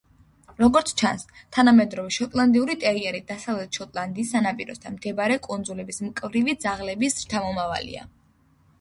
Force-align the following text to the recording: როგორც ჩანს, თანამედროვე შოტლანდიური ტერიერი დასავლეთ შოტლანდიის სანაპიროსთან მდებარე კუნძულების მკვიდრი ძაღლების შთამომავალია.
როგორც 0.61 0.93
ჩანს, 1.01 1.25
თანამედროვე 1.57 2.13
შოტლანდიური 2.15 2.77
ტერიერი 2.85 3.21
დასავლეთ 3.33 3.81
შოტლანდიის 3.81 4.33
სანაპიროსთან 4.39 4.99
მდებარე 4.99 5.39
კუნძულების 5.47 6.05
მკვიდრი 6.11 6.61
ძაღლების 6.67 7.25
შთამომავალია. 7.25 8.13